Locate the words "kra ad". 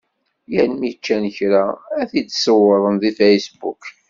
1.35-2.07